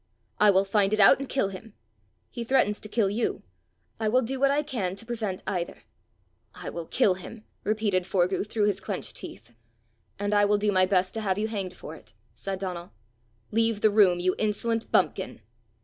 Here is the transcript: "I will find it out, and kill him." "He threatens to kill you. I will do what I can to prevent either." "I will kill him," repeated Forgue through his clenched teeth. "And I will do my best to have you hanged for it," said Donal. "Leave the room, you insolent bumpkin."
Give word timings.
"I 0.39 0.49
will 0.49 0.63
find 0.65 0.95
it 0.95 0.99
out, 0.99 1.19
and 1.19 1.29
kill 1.29 1.49
him." 1.49 1.75
"He 2.31 2.43
threatens 2.43 2.79
to 2.79 2.89
kill 2.89 3.07
you. 3.11 3.43
I 3.99 4.09
will 4.09 4.23
do 4.23 4.39
what 4.39 4.49
I 4.49 4.63
can 4.63 4.95
to 4.95 5.05
prevent 5.05 5.43
either." 5.45 5.83
"I 6.55 6.71
will 6.71 6.87
kill 6.87 7.13
him," 7.13 7.43
repeated 7.63 8.07
Forgue 8.07 8.47
through 8.49 8.65
his 8.65 8.79
clenched 8.81 9.15
teeth. 9.17 9.53
"And 10.17 10.33
I 10.33 10.43
will 10.43 10.57
do 10.57 10.71
my 10.71 10.87
best 10.87 11.13
to 11.13 11.21
have 11.21 11.37
you 11.37 11.47
hanged 11.49 11.75
for 11.75 11.93
it," 11.93 12.13
said 12.33 12.57
Donal. 12.57 12.93
"Leave 13.51 13.81
the 13.81 13.91
room, 13.91 14.19
you 14.19 14.33
insolent 14.39 14.91
bumpkin." 14.91 15.41